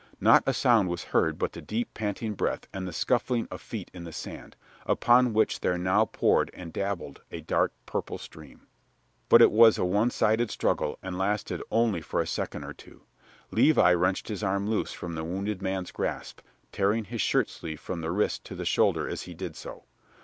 Not 0.19 0.41
a 0.47 0.51
sound 0.55 0.89
was 0.89 1.03
heard 1.03 1.37
but 1.37 1.51
the 1.53 1.61
deep, 1.61 1.93
panting 1.93 2.33
breath 2.33 2.65
and 2.73 2.87
the 2.87 2.91
scuffling 2.91 3.47
of 3.51 3.61
feet 3.61 3.91
in 3.93 4.03
the 4.03 4.11
sand, 4.11 4.55
upon 4.87 5.31
which 5.31 5.59
there 5.59 5.77
now 5.77 6.05
poured 6.05 6.49
and 6.55 6.73
dabbled 6.73 7.21
a 7.29 7.41
dark 7.41 7.71
purple 7.85 8.17
stream. 8.17 8.65
But 9.29 9.43
it 9.43 9.51
was 9.51 9.77
a 9.77 9.85
one 9.85 10.09
sided 10.09 10.49
struggle 10.49 10.97
and 11.03 11.19
lasted 11.19 11.61
only 11.69 12.01
for 12.01 12.19
a 12.19 12.25
second 12.25 12.63
or 12.63 12.73
two. 12.73 13.03
Levi 13.51 13.93
wrenched 13.93 14.27
his 14.27 14.41
arm 14.41 14.67
loose 14.67 14.91
from 14.91 15.13
the 15.13 15.23
wounded 15.23 15.61
man's 15.61 15.91
grasp, 15.91 16.39
tearing 16.71 17.03
his 17.03 17.21
shirt 17.21 17.47
sleeve 17.47 17.79
from 17.79 18.01
the 18.01 18.09
wrist 18.09 18.43
to 18.45 18.55
the 18.55 18.65
shoulder 18.65 19.07
as 19.07 19.21
he 19.21 19.35
did 19.35 19.55
so. 19.55 19.83